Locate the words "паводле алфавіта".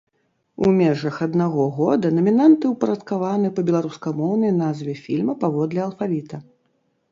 5.47-6.45